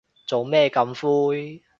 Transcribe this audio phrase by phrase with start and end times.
[0.25, 1.61] 做咩咁灰